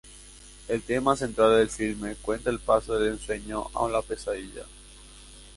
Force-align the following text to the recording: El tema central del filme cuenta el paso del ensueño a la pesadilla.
El 0.67 0.81
tema 0.81 1.15
central 1.15 1.55
del 1.57 1.69
filme 1.69 2.15
cuenta 2.15 2.49
el 2.49 2.57
paso 2.57 2.97
del 2.97 3.13
ensueño 3.13 3.67
a 3.75 3.87
la 3.87 4.01
pesadilla. 4.01 4.63